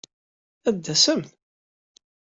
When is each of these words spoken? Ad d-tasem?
Ad 0.67 0.75
d-tasem? 0.77 1.21